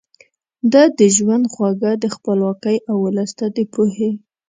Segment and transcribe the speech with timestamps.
[0.71, 4.11] ده د ژوند خواږه د خپلواکۍ او ولس ته د پوهې